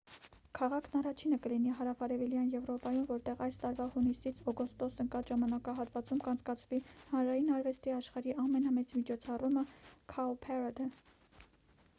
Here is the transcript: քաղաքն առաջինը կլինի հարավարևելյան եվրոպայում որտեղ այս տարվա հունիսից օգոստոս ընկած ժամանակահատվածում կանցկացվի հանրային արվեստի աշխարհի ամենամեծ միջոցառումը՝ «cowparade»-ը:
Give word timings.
քաղաքն 0.59 0.95
առաջինը 0.99 1.37
կլինի 1.41 1.73
հարավարևելյան 1.81 2.47
եվրոպայում 2.53 3.03
որտեղ 3.11 3.43
այս 3.47 3.59
տարվա 3.65 3.87
հունիսից 3.99 4.41
օգոստոս 4.53 4.97
ընկած 5.05 5.29
ժամանակահատվածում 5.33 6.23
կանցկացվի 6.29 6.81
հանրային 7.13 7.53
արվեստի 7.61 7.95
աշխարհի 8.01 8.37
ամենամեծ 8.47 8.97
միջոցառումը՝ 9.03 9.69
«cowparade»-ը: 10.17 10.93